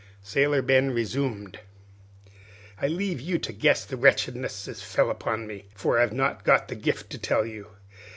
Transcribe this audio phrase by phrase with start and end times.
[0.23, 1.59] Sailor Ben resumed:
[2.81, 6.69] "I leave you to guess the wretchedness as fell upon me, for I've not got
[6.69, 7.67] the gift to tell you.